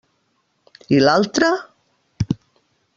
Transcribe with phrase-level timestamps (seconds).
[0.97, 1.51] I l'altra?